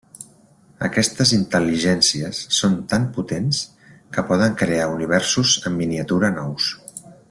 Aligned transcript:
Aquestes 0.87 1.33
intel·ligències 1.37 2.39
són 2.61 2.79
tan 2.95 3.07
potents 3.19 3.61
que 4.17 4.27
poden 4.33 4.59
crear 4.65 4.91
universos 4.99 5.59
en 5.73 5.81
miniatura 5.85 6.37
nous. 6.45 6.77